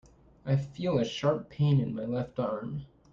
I 0.47 0.55
feel 0.55 0.97
a 0.97 1.05
sharp 1.05 1.51
pain 1.51 1.79
in 1.79 1.93
my 1.93 2.05
left 2.05 2.39
arm. 2.39 2.87